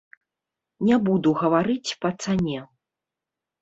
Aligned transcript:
Не 0.89 0.95
буду 1.09 1.35
гаварыць 1.43 1.95
па 2.01 2.09
цане. 2.21 2.59